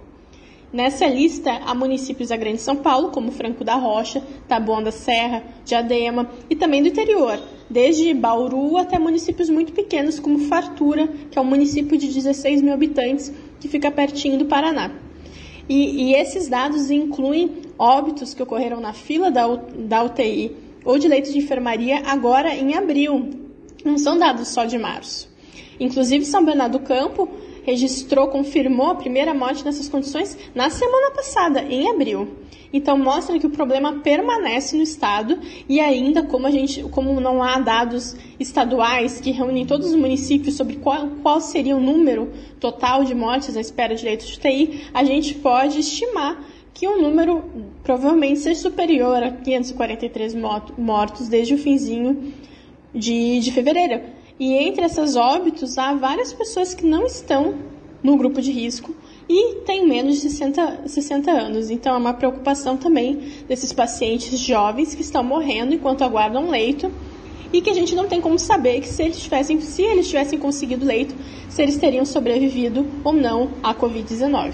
Nessa 0.73 1.05
lista 1.05 1.61
há 1.63 1.75
municípios 1.75 2.29
da 2.29 2.35
Grande 2.35 2.59
São 2.59 2.75
Paulo, 2.75 3.11
como 3.11 3.31
Franco 3.31 3.63
da 3.63 3.75
Rocha, 3.75 4.23
Taboão 4.47 4.81
da 4.81 4.91
Serra, 4.91 5.43
Diadema 5.63 6.27
e 6.49 6.55
também 6.55 6.81
do 6.81 6.89
interior, 6.89 7.39
desde 7.69 8.13
Bauru 8.13 8.77
até 8.77 8.99
municípios 8.99 9.49
muito 9.49 9.73
pequenos, 9.73 10.19
como 10.19 10.39
Fartura, 10.39 11.07
que 11.29 11.37
é 11.37 11.41
um 11.41 11.45
município 11.45 11.97
de 11.97 12.07
16 12.07 12.61
mil 12.61 12.73
habitantes, 12.73 13.31
que 13.59 13.67
fica 13.67 13.91
pertinho 13.91 14.37
do 14.37 14.45
Paraná. 14.45 14.91
E, 15.67 16.09
e 16.09 16.15
esses 16.15 16.47
dados 16.47 16.91
incluem 16.91 17.51
óbitos 17.77 18.33
que 18.33 18.43
ocorreram 18.43 18.79
na 18.79 18.93
fila 18.93 19.31
da, 19.31 19.47
da 19.55 20.03
UTI 20.03 20.55
ou 20.83 20.99
de 20.99 21.07
leitos 21.07 21.33
de 21.33 21.39
enfermaria 21.39 22.03
agora 22.05 22.53
em 22.53 22.75
abril. 22.75 23.29
Não 23.83 23.97
são 23.97 24.17
dados 24.17 24.47
só 24.49 24.65
de 24.65 24.77
março. 24.77 25.33
Inclusive, 25.79 26.23
São 26.25 26.45
Bernardo 26.45 26.79
do 26.79 26.85
Campo 26.85 27.27
registrou, 27.63 28.27
confirmou 28.27 28.91
a 28.91 28.95
primeira 28.95 29.33
morte 29.33 29.65
nessas 29.65 29.89
condições 29.89 30.37
na 30.53 30.69
semana 30.69 31.11
passada, 31.11 31.61
em 31.61 31.89
abril. 31.89 32.27
Então 32.73 32.97
mostra 32.97 33.39
que 33.39 33.47
o 33.47 33.49
problema 33.49 33.99
permanece 33.99 34.75
no 34.75 34.83
estado 34.83 35.39
e 35.67 35.79
ainda 35.79 36.23
como 36.23 36.47
a 36.47 36.51
gente, 36.51 36.83
como 36.83 37.19
não 37.19 37.41
há 37.41 37.59
dados 37.59 38.15
estaduais 38.39 39.19
que 39.19 39.31
reúnem 39.31 39.65
todos 39.65 39.89
os 39.89 39.95
municípios 39.95 40.55
sobre 40.55 40.77
qual, 40.77 41.07
qual 41.21 41.39
seria 41.39 41.75
o 41.75 41.79
número 41.79 42.31
total 42.59 43.03
de 43.03 43.15
mortes 43.15 43.55
à 43.55 43.61
espera 43.61 43.95
de 43.95 44.03
leitos 44.03 44.27
de 44.27 44.37
UTI, 44.37 44.89
a 44.93 45.03
gente 45.03 45.35
pode 45.35 45.79
estimar 45.79 46.43
que 46.73 46.85
o 46.85 47.01
número 47.01 47.43
provavelmente 47.83 48.39
seja 48.39 48.59
superior 48.59 49.23
a 49.23 49.31
543 49.31 50.35
mortos 50.77 51.29
desde 51.29 51.53
o 51.53 51.57
finzinho 51.57 52.33
de, 52.93 53.39
de 53.39 53.51
fevereiro. 53.51 54.01
E 54.37 54.53
entre 54.53 54.83
essas 54.83 55.15
óbitos, 55.15 55.77
há 55.77 55.93
várias 55.93 56.33
pessoas 56.33 56.73
que 56.73 56.85
não 56.85 57.05
estão 57.05 57.55
no 58.03 58.17
grupo 58.17 58.41
de 58.41 58.51
risco 58.51 58.93
e 59.27 59.55
têm 59.65 59.87
menos 59.87 60.15
de 60.15 60.29
60, 60.29 60.87
60 60.87 61.31
anos. 61.31 61.69
Então, 61.69 61.95
é 61.95 61.97
uma 61.97 62.13
preocupação 62.13 62.77
também 62.77 63.33
desses 63.47 63.73
pacientes 63.73 64.39
jovens 64.39 64.93
que 64.93 65.01
estão 65.01 65.23
morrendo 65.23 65.73
enquanto 65.73 66.03
aguardam 66.03 66.49
leito 66.49 66.91
e 67.51 67.61
que 67.61 67.69
a 67.69 67.73
gente 67.73 67.95
não 67.95 68.07
tem 68.07 68.19
como 68.19 68.37
saber 68.37 68.81
que 68.81 68.87
se 68.87 69.03
eles 69.03 69.19
tivessem, 69.19 69.59
se 69.61 69.81
eles 69.81 70.07
tivessem 70.07 70.37
conseguido 70.37 70.85
leito, 70.85 71.15
se 71.49 71.61
eles 71.61 71.77
teriam 71.77 72.05
sobrevivido 72.05 72.85
ou 73.03 73.13
não 73.13 73.51
à 73.63 73.73
Covid-19. 73.73 74.53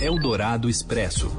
Eldorado 0.00 0.68
Expresso. 0.68 1.36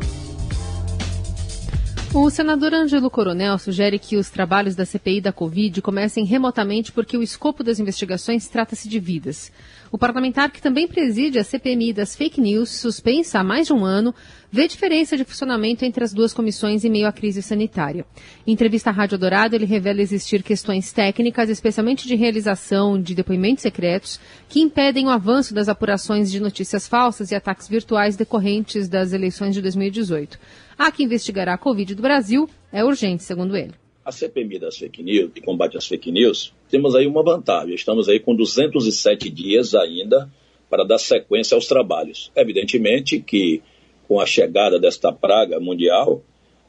O 2.19 2.31
senador 2.31 2.73
Ângelo 2.73 3.11
Coronel 3.11 3.59
sugere 3.59 3.99
que 3.99 4.17
os 4.17 4.31
trabalhos 4.31 4.75
da 4.75 4.87
CPI 4.87 5.21
da 5.21 5.31
Covid 5.31 5.83
comecem 5.83 6.25
remotamente 6.25 6.91
porque 6.91 7.15
o 7.15 7.21
escopo 7.21 7.63
das 7.63 7.79
investigações 7.79 8.47
trata-se 8.47 8.89
de 8.89 8.99
vidas. 8.99 9.51
O 9.91 9.99
parlamentar, 9.99 10.49
que 10.49 10.59
também 10.59 10.87
preside 10.87 11.37
a 11.37 11.43
CPMI 11.43 11.93
das 11.93 12.15
fake 12.15 12.41
news, 12.41 12.69
suspensa 12.71 13.39
há 13.39 13.43
mais 13.43 13.67
de 13.67 13.73
um 13.73 13.85
ano, 13.85 14.15
vê 14.51 14.67
diferença 14.67 15.15
de 15.15 15.23
funcionamento 15.23 15.85
entre 15.85 16.03
as 16.03 16.11
duas 16.11 16.33
comissões 16.33 16.83
em 16.83 16.89
meio 16.89 17.07
à 17.07 17.11
crise 17.11 17.43
sanitária. 17.43 18.03
Em 18.47 18.51
entrevista 18.51 18.89
à 18.89 18.93
Rádio 18.93 19.19
Dourado, 19.19 19.55
ele 19.55 19.65
revela 19.65 20.01
existir 20.01 20.41
questões 20.41 20.91
técnicas, 20.91 21.51
especialmente 21.51 22.07
de 22.07 22.15
realização 22.15 22.99
de 22.99 23.13
depoimentos 23.13 23.61
secretos, 23.61 24.19
que 24.49 24.59
impedem 24.59 25.05
o 25.05 25.11
avanço 25.11 25.53
das 25.53 25.69
apurações 25.69 26.31
de 26.31 26.39
notícias 26.39 26.87
falsas 26.87 27.29
e 27.29 27.35
ataques 27.35 27.67
virtuais 27.67 28.17
decorrentes 28.17 28.89
das 28.89 29.13
eleições 29.13 29.53
de 29.53 29.61
2018. 29.61 30.39
A 30.77 30.91
que 30.91 31.03
investigará 31.03 31.53
a 31.53 31.57
Covid 31.57 31.95
do 31.95 32.01
Brasil 32.01 32.49
é 32.71 32.83
urgente, 32.83 33.23
segundo 33.23 33.55
ele 33.55 33.73
a 34.07 34.11
CPMI 34.11 34.57
das 34.57 34.77
fake 34.77 35.03
news, 35.03 35.33
de 35.33 35.41
combate 35.41 35.75
às 35.75 35.85
fake 35.85 36.09
news, 36.13 36.53
temos 36.69 36.95
aí 36.95 37.05
uma 37.05 37.21
vantagem. 37.21 37.75
Estamos 37.75 38.07
aí 38.07 38.21
com 38.21 38.33
207 38.33 39.29
dias 39.29 39.75
ainda 39.75 40.31
para 40.69 40.85
dar 40.85 40.97
sequência 40.97 41.55
aos 41.55 41.67
trabalhos. 41.67 42.31
Evidentemente 42.33 43.19
que 43.19 43.61
com 44.07 44.17
a 44.21 44.25
chegada 44.25 44.79
desta 44.79 45.11
praga 45.11 45.59
mundial, 45.59 46.23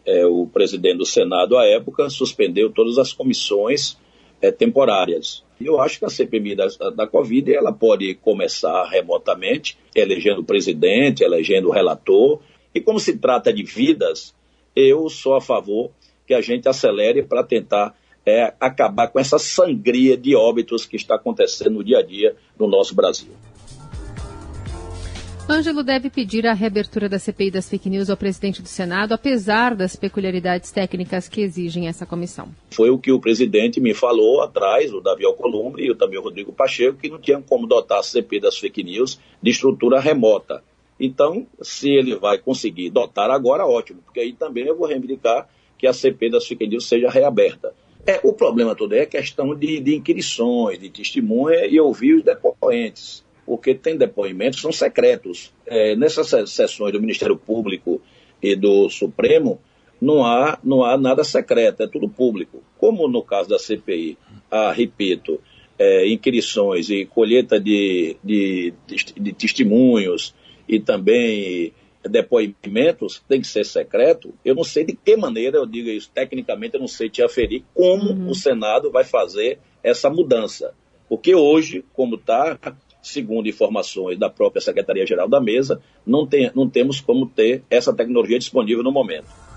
é, 0.05 0.27
o 0.27 0.49
presidente 0.49 0.99
do 0.99 1.07
Senado 1.07 1.57
à 1.57 1.65
época 1.65 2.11
suspendeu 2.11 2.73
todas 2.73 2.99
as 2.99 3.13
comissões 3.13 3.97
é, 4.43 4.51
temporárias. 4.51 5.45
Eu 5.61 5.81
acho 5.81 6.01
que 6.01 6.05
a 6.05 6.11
CPMI 6.11 6.57
da, 6.57 6.67
da 6.91 7.07
Covid 7.07 7.55
ela 7.55 7.73
pode 7.73 8.17
começar 8.17 8.85
remotamente, 8.89 9.79
elegendo 9.95 10.41
o 10.41 10.45
presidente, 10.45 11.23
elegendo 11.23 11.69
o 11.69 11.73
relator. 11.73 12.41
E 12.75 12.81
como 12.81 13.01
se 13.01 13.17
trata 13.17 13.53
de 13.53 13.63
vidas, 13.63 14.35
eu 14.75 15.09
sou 15.09 15.35
a 15.35 15.41
favor 15.41 15.91
que 16.27 16.35
a 16.35 16.41
gente 16.41 16.69
acelere 16.69 17.23
para 17.23 17.43
tentar 17.43 17.95
é, 18.25 18.53
acabar 18.61 19.09
com 19.09 19.19
essa 19.19 19.39
sangria 19.39 20.17
de 20.17 20.37
óbitos 20.37 20.85
que 20.85 20.97
está 20.97 21.15
acontecendo 21.15 21.77
no 21.77 21.85
dia 21.85 21.99
a 21.99 22.03
dia 22.03 22.37
no 22.59 22.69
nosso 22.69 22.95
Brasil. 22.95 23.33
Ângelo 25.51 25.83
deve 25.83 26.11
pedir 26.11 26.47
a 26.47 26.53
reabertura 26.53 27.09
da 27.09 27.19
CPI 27.19 27.51
das 27.51 27.71
fake 27.71 27.89
news 27.89 28.11
ao 28.11 28.19
presidente 28.19 28.61
do 28.61 28.69
Senado, 28.69 29.15
apesar 29.15 29.75
das 29.75 29.97
peculiaridades 29.97 30.71
técnicas 30.71 31.27
que 31.27 31.41
exigem 31.41 31.89
essa 31.89 32.05
comissão. 32.05 32.51
Foi 32.71 32.91
o 32.91 32.99
que 32.99 33.11
o 33.11 33.19
presidente 33.19 33.81
me 33.81 33.95
falou 33.95 34.43
atrás, 34.43 34.93
o 34.93 35.01
Davi 35.01 35.25
Alcolumbre 35.25 35.91
e 35.91 35.95
também 35.95 36.19
o 36.19 36.23
Rodrigo 36.23 36.53
Pacheco, 36.53 36.99
que 36.99 37.09
não 37.09 37.19
tinham 37.19 37.41
como 37.41 37.67
dotar 37.67 38.01
a 38.01 38.03
CPI 38.03 38.41
das 38.41 38.59
fake 38.59 38.85
news 38.85 39.19
de 39.43 39.51
estrutura 39.51 39.99
remota. 39.99 40.63
Então, 40.99 41.47
se 41.63 41.91
ele 41.91 42.17
vai 42.17 42.39
conseguir 42.39 42.91
dotar 42.91 43.31
agora, 43.31 43.67
ótimo, 43.67 44.03
porque 44.03 44.21
aí 44.21 44.33
também 44.33 44.65
eu 44.65 44.77
vou 44.77 44.87
reivindicar 44.87 45.49
que 45.77 45.87
a 45.87 45.93
CP 45.93 46.31
das 46.31 46.47
fake 46.47 46.67
news 46.67 46.89
seja 46.89 47.09
reaberta. 47.09 47.73
É, 48.07 48.21
o 48.25 48.33
problema 48.33 48.75
todo 48.75 48.95
é 48.95 49.07
questão 49.07 49.55
de, 49.55 49.81
de 49.81 49.95
inquirições, 49.95 50.79
de 50.79 50.91
testemunha 50.91 51.67
e 51.67 51.79
ouvir 51.79 52.15
os 52.15 52.25
depoentes, 52.25 53.25
porque 53.47 53.75
tem 53.75 53.97
depoimentos 53.97 54.57
que 54.57 54.63
são 54.63 54.73
secretos. 54.73 55.53
É, 55.67 55.95
nessas 55.95 56.51
sessões 56.51 56.93
do 56.93 57.01
Ministério 57.01 57.37
Público 57.37 58.01
e 58.43 58.57
do 58.57 58.89
Supremo, 58.89 59.61
não 60.01 60.25
há, 60.25 60.59
não 60.65 60.85
há 60.85 60.97
nada 60.97 61.23
secreto, 61.23 61.83
é 61.83 61.87
tudo 61.87 62.09
público. 62.09 62.63
Como 62.79 63.09
no 63.09 63.23
caso 63.23 63.49
da 63.49 63.59
CPI, 63.59 64.17
há, 64.51 64.73
repito, 64.73 65.41
é, 65.79 66.09
inquirições 66.09 66.91
e 66.91 67.05
colheita 67.05 67.61
de, 67.61 68.17
de, 68.23 68.75
de, 68.87 68.97
de 69.21 69.33
testemunhos 69.33 70.35
e 70.69 70.79
também 70.79 71.73
depoimentos 72.09 73.23
tem 73.29 73.41
que 73.41 73.47
ser 73.47 73.65
secreto, 73.65 74.33
eu 74.45 74.55
não 74.55 74.65
sei 74.65 74.85
de 74.85 74.95
que 74.95 75.17
maneira 75.17 75.59
eu 75.59 75.67
digo 75.67 75.89
isso. 75.89 76.11
Tecnicamente, 76.13 76.75
eu 76.75 76.81
não 76.81 76.89
sei 76.89 77.09
te 77.09 77.23
aferir 77.23 77.65
como 77.75 78.13
uhum. 78.13 78.31
o 78.31 78.35
Senado 78.35 78.91
vai 78.91 79.05
fazer 79.05 79.59
essa 79.83 80.09
mudança. 80.09 80.75
Porque 81.09 81.35
hoje, 81.35 81.85
como 81.95 82.17
está, 82.17 82.59
segundo 83.03 83.49
informações 83.49 84.19
da 84.19 84.29
própria 84.29 84.61
Secretaria-Geral 84.61 85.29
da 85.29 85.41
Mesa, 85.41 85.81
não, 86.07 86.27
tem, 86.27 86.51
não 86.55 86.69
temos 86.69 87.01
como 87.01 87.27
ter 87.27 87.63
essa 87.71 87.93
tecnologia 87.93 88.39
disponível 88.39 88.83
no 88.83 88.93
momento. 88.93 89.48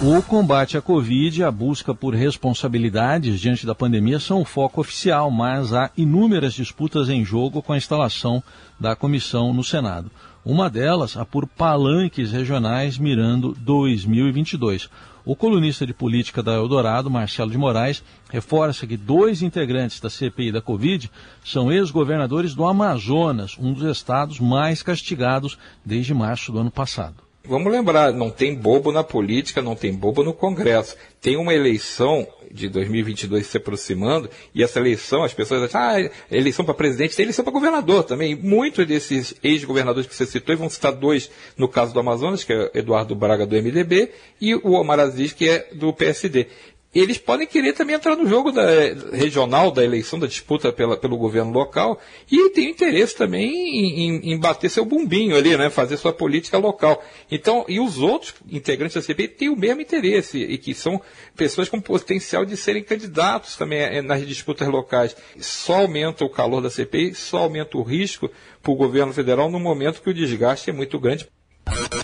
O 0.00 0.22
combate 0.22 0.78
à 0.78 0.80
Covid 0.80 1.40
e 1.40 1.42
a 1.42 1.50
busca 1.50 1.92
por 1.92 2.14
responsabilidades 2.14 3.40
diante 3.40 3.66
da 3.66 3.74
pandemia 3.74 4.20
são 4.20 4.40
o 4.40 4.44
foco 4.44 4.80
oficial, 4.80 5.28
mas 5.28 5.72
há 5.72 5.90
inúmeras 5.96 6.54
disputas 6.54 7.08
em 7.08 7.24
jogo 7.24 7.60
com 7.60 7.72
a 7.72 7.76
instalação 7.76 8.40
da 8.78 8.94
comissão 8.94 9.52
no 9.52 9.64
Senado. 9.64 10.08
Uma 10.44 10.70
delas, 10.70 11.16
a 11.16 11.24
por 11.24 11.48
palanques 11.48 12.30
regionais 12.30 12.96
mirando 12.96 13.56
2022. 13.58 14.88
O 15.24 15.34
colunista 15.34 15.84
de 15.84 15.92
política 15.92 16.44
da 16.44 16.54
Eldorado, 16.54 17.10
Marcelo 17.10 17.50
de 17.50 17.58
Moraes, 17.58 18.00
reforça 18.30 18.86
que 18.86 18.96
dois 18.96 19.42
integrantes 19.42 19.98
da 19.98 20.08
CPI 20.08 20.52
da 20.52 20.62
Covid 20.62 21.10
são 21.44 21.72
ex-governadores 21.72 22.54
do 22.54 22.64
Amazonas, 22.64 23.56
um 23.58 23.72
dos 23.72 23.84
estados 23.84 24.38
mais 24.38 24.80
castigados 24.80 25.58
desde 25.84 26.14
março 26.14 26.52
do 26.52 26.60
ano 26.60 26.70
passado. 26.70 27.27
Vamos 27.44 27.72
lembrar, 27.72 28.12
não 28.12 28.30
tem 28.30 28.54
bobo 28.54 28.92
na 28.92 29.02
política, 29.02 29.62
não 29.62 29.74
tem 29.74 29.92
bobo 29.92 30.22
no 30.22 30.34
Congresso. 30.34 30.96
Tem 31.20 31.36
uma 31.36 31.54
eleição 31.54 32.26
de 32.50 32.68
2022 32.68 33.46
se 33.46 33.56
aproximando 33.56 34.28
e 34.54 34.62
essa 34.62 34.78
eleição, 34.78 35.22
as 35.22 35.32
pessoas 35.32 35.62
acham, 35.62 35.80
ah, 35.80 36.10
eleição 36.30 36.64
para 36.64 36.74
presidente, 36.74 37.16
tem 37.16 37.24
eleição 37.24 37.44
para 37.44 37.52
governador 37.52 38.04
também. 38.04 38.34
Muitos 38.34 38.86
desses 38.86 39.34
ex-governadores 39.42 40.06
que 40.06 40.14
você 40.14 40.26
citou, 40.26 40.54
e 40.54 40.58
vão 40.58 40.68
citar 40.68 40.92
dois 40.92 41.30
no 41.56 41.68
caso 41.68 41.94
do 41.94 42.00
Amazonas, 42.00 42.44
que 42.44 42.52
é 42.52 42.70
Eduardo 42.74 43.14
Braga 43.14 43.46
do 43.46 43.56
MDB 43.56 44.10
e 44.40 44.54
o 44.54 44.72
Omar 44.72 45.00
Aziz, 45.00 45.32
que 45.32 45.48
é 45.48 45.68
do 45.72 45.92
PSD 45.92 46.48
eles 46.94 47.18
podem 47.18 47.46
querer 47.46 47.74
também 47.74 47.96
entrar 47.96 48.16
no 48.16 48.26
jogo 48.26 48.50
da, 48.50 48.64
regional 49.12 49.70
da 49.70 49.84
eleição, 49.84 50.18
da 50.18 50.26
disputa 50.26 50.72
pela, 50.72 50.96
pelo 50.96 51.18
governo 51.18 51.52
local, 51.52 52.00
e 52.30 52.50
tem 52.50 52.70
interesse 52.70 53.14
também 53.14 53.50
em, 53.50 54.00
em, 54.00 54.32
em, 54.32 54.38
bater 54.38 54.70
seu 54.70 54.84
bumbinho 54.84 55.36
ali, 55.36 55.56
né, 55.56 55.68
fazer 55.68 55.96
sua 55.98 56.12
política 56.12 56.56
local. 56.56 57.04
Então, 57.30 57.64
e 57.68 57.78
os 57.78 57.98
outros 57.98 58.34
integrantes 58.50 58.94
da 58.94 59.02
CPI 59.02 59.28
têm 59.28 59.48
o 59.50 59.56
mesmo 59.56 59.82
interesse, 59.82 60.38
e 60.38 60.56
que 60.56 60.72
são 60.72 61.00
pessoas 61.36 61.68
com 61.68 61.80
potencial 61.80 62.44
de 62.44 62.56
serem 62.56 62.82
candidatos 62.82 63.56
também 63.56 63.80
eh, 63.80 64.02
nas 64.02 64.26
disputas 64.26 64.66
locais. 64.68 65.14
Só 65.38 65.82
aumenta 65.82 66.24
o 66.24 66.30
calor 66.30 66.62
da 66.62 66.70
CPI, 66.70 67.14
só 67.14 67.38
aumenta 67.38 67.76
o 67.76 67.82
risco 67.82 68.30
para 68.62 68.72
o 68.72 68.76
governo 68.76 69.12
federal 69.12 69.50
no 69.50 69.60
momento 69.60 70.00
que 70.00 70.10
o 70.10 70.14
desgaste 70.14 70.70
é 70.70 70.72
muito 70.72 70.98
grande. 70.98 71.28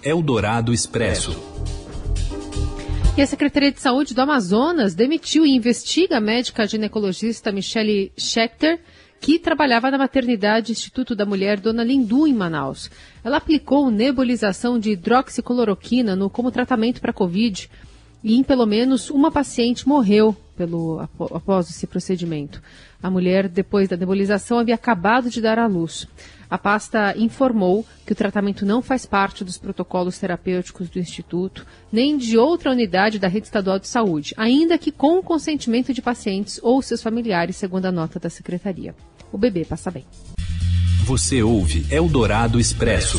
Eldorado 0.03 0.73
Expresso. 0.73 1.74
E 3.17 3.23
a 3.23 3.27
Secretaria 3.29 3.71
de 3.71 3.81
Saúde 3.81 4.13
do 4.13 4.21
Amazonas 4.21 4.93
demitiu 4.93 5.47
e 5.47 5.55
investiga 5.55 6.17
a 6.17 6.21
médica 6.21 6.67
ginecologista 6.67 7.53
Michele 7.53 8.11
Schechter, 8.19 8.81
que 9.21 9.39
trabalhava 9.39 9.89
na 9.89 9.97
maternidade 9.97 10.73
Instituto 10.73 11.15
da 11.15 11.25
Mulher 11.25 11.61
Dona 11.61 11.85
Lindu, 11.85 12.27
em 12.27 12.35
Manaus. 12.35 12.91
Ela 13.23 13.37
aplicou 13.37 13.89
nebulização 13.89 14.81
de 14.81 14.91
hidroxicloroquina 14.91 16.17
no, 16.17 16.29
como 16.29 16.51
tratamento 16.51 17.01
para 17.01 17.13
Covid 17.13 17.71
e 18.25 18.35
em 18.35 18.43
pelo 18.43 18.67
menos 18.67 19.11
uma 19.11 19.31
paciente 19.31 19.87
morreu 19.87 20.37
pelo, 20.57 20.99
após 21.33 21.71
esse 21.71 21.87
procedimento. 21.87 22.61
A 23.01 23.09
mulher, 23.09 23.47
depois 23.49 23.89
da 23.89 23.97
nebulização, 23.97 24.59
havia 24.59 24.75
acabado 24.75 25.31
de 25.31 25.41
dar 25.41 25.59
à 25.59 25.69
luz. 25.69 26.09
A 26.55 26.59
pasta 26.59 27.19
informou 27.19 27.85
que 28.07 28.13
o 28.13 28.15
tratamento 28.15 28.65
não 28.65 28.81
faz 28.81 29.05
parte 29.05 29.43
dos 29.43 29.59
protocolos 29.59 30.21
terapêuticos 30.21 30.89
do 30.89 31.01
Instituto, 31.01 31.67
nem 31.91 32.17
de 32.17 32.39
outra 32.39 32.71
unidade 32.71 33.19
da 33.19 33.27
rede 33.27 33.47
estadual 33.47 33.77
de 33.77 33.89
saúde, 33.89 34.33
ainda 34.37 34.79
que 34.79 34.93
com 34.93 35.19
o 35.19 35.23
consentimento 35.25 35.93
de 35.93 36.01
pacientes 36.01 36.61
ou 36.63 36.81
seus 36.81 37.03
familiares, 37.03 37.57
segundo 37.57 37.87
a 37.87 37.91
nota 37.91 38.21
da 38.21 38.31
secretaria. 38.31 38.95
O 39.33 39.37
bebê 39.37 39.65
passa 39.65 39.91
bem. 39.91 40.05
Você 41.05 41.43
ouve 41.43 41.93
Eldorado 41.93 42.61
Expresso. 42.61 43.19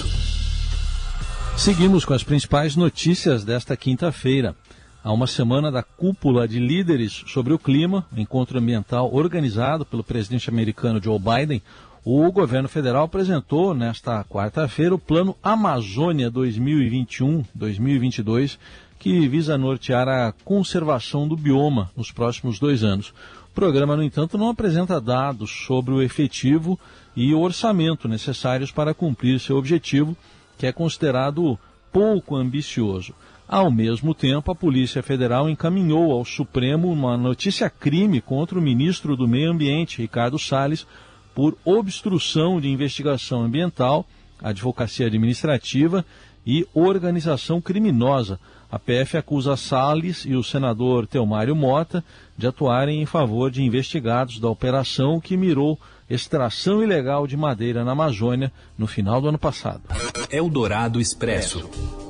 Seguimos 1.58 2.06
com 2.06 2.13
as 2.13 2.24
principais 2.24 2.77
notícias 2.77 3.44
desta 3.44 3.75
quinta-feira. 3.75 4.56
Há 5.04 5.12
uma 5.12 5.27
semana 5.27 5.70
da 5.70 5.84
cúpula 5.84 6.48
de 6.48 6.58
líderes 6.58 7.25
sobre 7.27 7.54
o 7.54 7.60
clima, 7.60 8.08
encontro 8.15 8.58
ambiental 8.58 9.13
organizado 9.13 9.86
pelo 9.86 10.06
presidente 10.06 10.50
americano 10.50 11.04
Joe 11.04 11.20
Biden, 11.20 11.62
o 12.06 12.32
governo 12.32 12.70
federal 12.70 13.04
apresentou 13.06 13.74
nesta 13.74 14.24
quarta-feira 14.24 14.94
o 14.94 15.00
Plano 15.00 15.36
Amazônia 15.42 16.30
2021-2022, 16.30 18.60
que 19.00 19.28
visa 19.28 19.58
nortear 19.58 20.08
a 20.08 20.32
conservação 20.44 21.28
do 21.28 21.36
bioma 21.36 21.90
nos 21.98 22.12
próximos 22.12 22.60
dois 22.60 22.84
anos. 22.84 23.10
O 23.10 23.56
programa, 23.56 23.96
no 23.96 24.04
entanto, 24.04 24.38
não 24.38 24.50
apresenta 24.50 25.02
dados 25.02 25.50
sobre 25.66 25.96
o 25.96 26.02
efetivo 26.02 26.80
e 27.16 27.34
o 27.34 27.42
orçamento 27.42 28.08
necessários 28.08 28.72
para 28.72 28.94
cumprir 28.94 29.40
seu 29.40 29.58
objetivo 29.58 30.16
que 30.60 30.68
é 30.68 30.72
considerado 30.72 31.58
pouco 31.92 32.36
ambicioso. 32.36 33.16
Ao 33.48 33.72
mesmo 33.72 34.14
tempo, 34.14 34.52
a 34.52 34.56
Polícia 34.56 35.02
Federal 35.02 35.50
encaminhou 35.50 36.12
ao 36.12 36.24
Supremo 36.24 36.88
uma 36.88 37.18
notícia-crime 37.18 38.22
contra 38.22 38.60
o 38.60 38.62
ministro 38.62 39.18
do 39.18 39.28
Meio 39.28 39.50
Ambiente, 39.52 40.04
Ricardo 40.04 40.38
Salles, 40.38 40.86
por 41.36 41.58
obstrução 41.65 42.62
de 42.62 42.70
investigação 42.70 43.44
ambiental, 43.44 44.08
advocacia 44.42 45.08
administrativa 45.08 46.04
e 46.48 46.65
organização 46.74 47.60
criminosa. 47.60 48.39
A 48.72 48.80
PF 48.80 49.18
acusa 49.18 49.56
Salles 49.56 50.25
e 50.25 50.36
o 50.36 50.44
senador 50.44 51.06
Teomário 51.06 51.56
Mota 51.56 52.04
de 52.38 52.48
atuarem 52.48 53.01
em 53.01 53.06
favor 53.06 53.51
de 53.51 53.62
investigados 53.62 54.39
da 54.39 54.50
operação 54.50 55.20
que 55.20 55.38
mirou 55.38 55.80
extração 56.10 56.82
ilegal 56.82 57.27
de 57.27 57.36
madeira 57.36 57.84
na 57.84 57.92
Amazônia 57.92 58.51
no 58.77 58.88
final 58.88 59.22
do 59.22 59.30
ano 59.30 59.39
passado. 59.39 59.82
Eldorado 60.32 61.00
Expresso. 61.00 62.05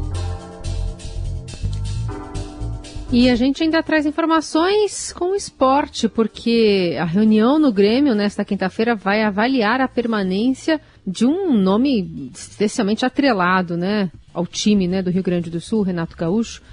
E 3.11 3.29
a 3.29 3.35
gente 3.35 3.63
ainda 3.63 3.83
traz 3.83 4.05
informações 4.05 5.13
com 5.13 5.31
o 5.31 5.35
esporte, 5.35 6.09
porque 6.09 6.97
a 6.99 7.05
reunião 7.05 7.59
no 7.59 7.71
Grêmio 7.71 8.15
nesta 8.15 8.43
quinta-feira 8.43 8.95
vai 8.95 9.21
avaliar 9.21 9.79
a 9.79 9.87
permanência 9.87 10.81
de 11.05 11.25
um 11.25 11.53
nome 11.53 12.31
especialmente 12.33 13.05
atrelado, 13.05 13.77
né, 13.77 14.11
ao 14.33 14.45
time, 14.47 14.87
né, 14.87 15.03
do 15.03 15.11
Rio 15.11 15.21
Grande 15.21 15.51
do 15.51 15.61
Sul, 15.61 15.83
Renato 15.83 16.17
Gaúcho. 16.17 16.63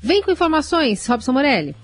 Vem 0.00 0.22
com 0.22 0.30
informações, 0.30 1.04
Robson 1.06 1.32
Morelli. 1.32 1.74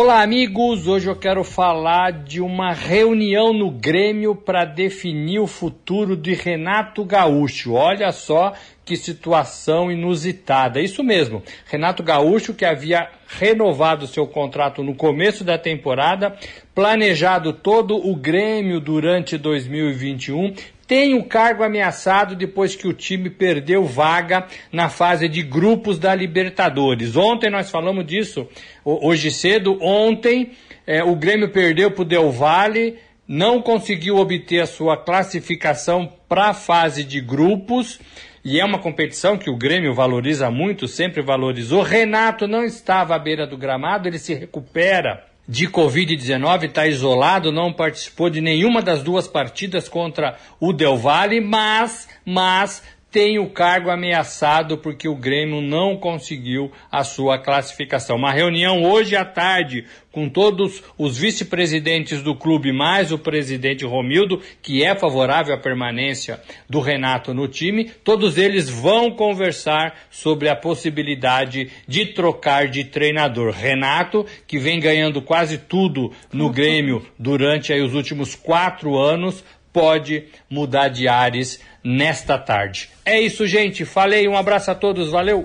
Olá, 0.00 0.22
amigos! 0.22 0.86
Hoje 0.86 1.10
eu 1.10 1.16
quero 1.16 1.42
falar 1.42 2.12
de 2.12 2.40
uma 2.40 2.72
reunião 2.72 3.52
no 3.52 3.68
Grêmio 3.68 4.32
para 4.32 4.64
definir 4.64 5.40
o 5.40 5.46
futuro 5.48 6.16
de 6.16 6.34
Renato 6.34 7.04
Gaúcho. 7.04 7.72
Olha 7.72 8.12
só 8.12 8.52
que 8.84 8.96
situação 8.96 9.90
inusitada. 9.90 10.80
Isso 10.80 11.02
mesmo, 11.02 11.42
Renato 11.66 12.04
Gaúcho, 12.04 12.54
que 12.54 12.64
havia 12.64 13.08
renovado 13.26 14.06
seu 14.06 14.24
contrato 14.24 14.84
no 14.84 14.94
começo 14.94 15.42
da 15.42 15.58
temporada, 15.58 16.32
planejado 16.72 17.52
todo 17.52 17.96
o 17.96 18.14
Grêmio 18.14 18.78
durante 18.78 19.36
2021, 19.36 20.54
tem 20.88 21.14
o 21.14 21.22
cargo 21.22 21.62
ameaçado 21.62 22.34
depois 22.34 22.74
que 22.74 22.88
o 22.88 22.94
time 22.94 23.28
perdeu 23.28 23.84
vaga 23.84 24.46
na 24.72 24.88
fase 24.88 25.28
de 25.28 25.42
grupos 25.42 25.98
da 25.98 26.14
Libertadores. 26.14 27.14
Ontem 27.14 27.50
nós 27.50 27.70
falamos 27.70 28.06
disso, 28.06 28.48
hoje 28.82 29.30
cedo. 29.30 29.78
Ontem 29.82 30.52
é, 30.86 31.04
o 31.04 31.14
Grêmio 31.14 31.50
perdeu 31.50 31.90
para 31.90 32.00
o 32.00 32.06
Del 32.06 32.30
Valle, 32.32 32.96
não 33.28 33.60
conseguiu 33.60 34.16
obter 34.16 34.60
a 34.62 34.66
sua 34.66 34.96
classificação 34.96 36.10
para 36.26 36.46
a 36.46 36.54
fase 36.54 37.04
de 37.04 37.20
grupos. 37.20 38.00
E 38.42 38.58
é 38.58 38.64
uma 38.64 38.78
competição 38.78 39.36
que 39.36 39.50
o 39.50 39.58
Grêmio 39.58 39.92
valoriza 39.92 40.50
muito, 40.50 40.88
sempre 40.88 41.20
valorizou. 41.20 41.82
Renato 41.82 42.48
não 42.48 42.64
estava 42.64 43.14
à 43.14 43.18
beira 43.18 43.46
do 43.46 43.58
gramado, 43.58 44.08
ele 44.08 44.18
se 44.18 44.32
recupera 44.32 45.27
de 45.48 45.66
Covid-19, 45.66 46.64
está 46.64 46.86
isolado, 46.86 47.50
não 47.50 47.72
participou 47.72 48.28
de 48.28 48.38
nenhuma 48.38 48.82
das 48.82 49.02
duas 49.02 49.26
partidas 49.26 49.88
contra 49.88 50.36
o 50.60 50.74
Del 50.74 50.98
Valle, 50.98 51.40
mas, 51.40 52.06
mas 52.22 52.82
tem 53.18 53.36
o 53.36 53.50
cargo 53.50 53.90
ameaçado 53.90 54.78
porque 54.78 55.08
o 55.08 55.16
Grêmio 55.16 55.60
não 55.60 55.96
conseguiu 55.96 56.70
a 56.88 57.02
sua 57.02 57.36
classificação. 57.36 58.14
Uma 58.14 58.30
reunião 58.30 58.84
hoje 58.84 59.16
à 59.16 59.24
tarde 59.24 59.86
com 60.12 60.28
todos 60.28 60.82
os 60.96 61.18
vice-presidentes 61.18 62.22
do 62.22 62.34
clube, 62.34 62.72
mais 62.72 63.12
o 63.12 63.18
presidente 63.18 63.84
Romildo, 63.84 64.40
que 64.62 64.84
é 64.84 64.94
favorável 64.94 65.54
à 65.54 65.58
permanência 65.58 66.40
do 66.68 66.80
Renato 66.80 67.34
no 67.34 67.46
time. 67.46 67.90
Todos 68.04 68.38
eles 68.38 68.68
vão 68.68 69.10
conversar 69.10 69.96
sobre 70.10 70.48
a 70.48 70.56
possibilidade 70.56 71.70
de 71.86 72.06
trocar 72.06 72.68
de 72.68 72.84
treinador. 72.84 73.52
Renato, 73.52 74.24
que 74.46 74.58
vem 74.58 74.80
ganhando 74.80 75.20
quase 75.20 75.58
tudo 75.58 76.12
no 76.32 76.50
Grêmio 76.50 77.04
durante 77.18 77.72
aí, 77.72 77.80
os 77.80 77.94
últimos 77.94 78.34
quatro 78.34 78.96
anos, 78.96 79.44
pode 79.72 80.26
mudar 80.48 80.88
de 80.88 81.08
ares 81.08 81.60
nesta 81.82 82.38
tarde. 82.38 82.90
É 83.04 83.20
isso, 83.20 83.46
gente. 83.46 83.84
Falei, 83.84 84.28
um 84.28 84.36
abraço 84.36 84.70
a 84.70 84.74
todos, 84.74 85.10
valeu! 85.10 85.44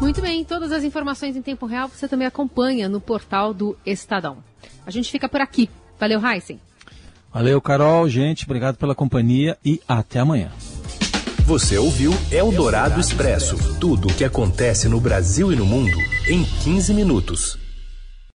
Muito 0.00 0.20
bem, 0.20 0.44
todas 0.44 0.72
as 0.72 0.84
informações 0.84 1.36
em 1.36 1.42
tempo 1.42 1.66
real 1.66 1.88
você 1.88 2.06
também 2.06 2.26
acompanha 2.26 2.88
no 2.88 3.00
portal 3.00 3.54
do 3.54 3.76
Estadão. 3.86 4.38
A 4.86 4.90
gente 4.90 5.10
fica 5.10 5.28
por 5.28 5.40
aqui. 5.40 5.70
Valeu, 5.98 6.20
Heisen. 6.24 6.60
Valeu, 7.32 7.60
Carol. 7.60 8.08
Gente, 8.08 8.44
obrigado 8.44 8.76
pela 8.76 8.94
companhia 8.94 9.56
e 9.64 9.80
até 9.88 10.20
amanhã. 10.20 10.50
Você 11.46 11.76
ouviu 11.76 12.12
Eldorado 12.30 13.00
Expresso 13.00 13.78
tudo 13.78 14.08
o 14.08 14.14
que 14.14 14.24
acontece 14.24 14.88
no 14.88 15.00
Brasil 15.00 15.52
e 15.52 15.56
no 15.56 15.66
mundo 15.66 15.96
em 16.28 16.44
15 16.44 16.94
minutos. 16.94 17.63